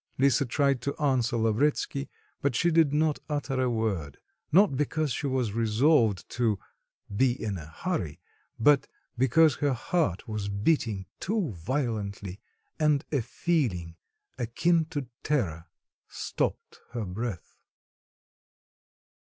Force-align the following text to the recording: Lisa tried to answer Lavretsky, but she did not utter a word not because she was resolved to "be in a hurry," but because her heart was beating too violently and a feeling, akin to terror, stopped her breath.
Lisa 0.17 0.47
tried 0.47 0.81
to 0.81 0.97
answer 0.99 1.37
Lavretsky, 1.37 2.09
but 2.41 2.55
she 2.55 2.71
did 2.71 2.91
not 2.91 3.19
utter 3.29 3.61
a 3.61 3.69
word 3.69 4.17
not 4.51 4.75
because 4.75 5.11
she 5.13 5.27
was 5.27 5.53
resolved 5.53 6.27
to 6.27 6.57
"be 7.15 7.31
in 7.39 7.55
a 7.55 7.67
hurry," 7.67 8.19
but 8.59 8.87
because 9.15 9.57
her 9.57 9.73
heart 9.73 10.27
was 10.27 10.49
beating 10.49 11.05
too 11.19 11.51
violently 11.51 12.39
and 12.79 13.05
a 13.11 13.21
feeling, 13.21 13.95
akin 14.39 14.85
to 14.85 15.05
terror, 15.21 15.65
stopped 16.09 16.79
her 16.93 17.05
breath. 17.05 17.53